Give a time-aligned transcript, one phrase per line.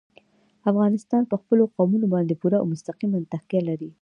[0.71, 3.89] افغانستان په خپلو قومونه باندې پوره او مستقیمه تکیه لري.